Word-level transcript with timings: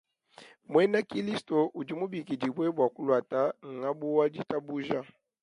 Muena 0.71 0.99
kilisto 1.09 1.57
udi 1.79 1.93
mubikidibue 1.99 2.67
bua 2.75 2.87
kuluata 2.95 3.41
ngabu 3.75 4.07
wa 4.17 4.25
ditabuja. 4.33 4.99